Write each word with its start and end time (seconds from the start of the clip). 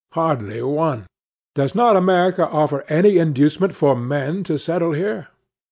Hardly 0.13 0.63
one. 0.63 1.05
Does 1.53 1.75
not 1.75 1.95
America 1.95 2.49
offer 2.49 2.83
any 2.89 3.19
inducement 3.19 3.75
for 3.75 3.95
men 3.95 4.43
to 4.45 4.57
settle 4.57 4.93
here? 4.93 5.27